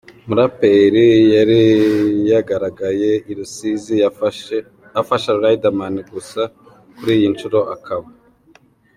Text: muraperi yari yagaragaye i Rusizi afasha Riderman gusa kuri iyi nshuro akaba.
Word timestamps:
muraperi 0.27 1.07
yari 1.35 1.61
yagaragaye 2.31 3.11
i 3.31 3.33
Rusizi 3.37 3.95
afasha 5.01 5.31
Riderman 5.43 5.95
gusa 6.13 6.41
kuri 6.95 7.11
iyi 7.19 7.27
nshuro 7.33 7.59
akaba. 7.75 8.07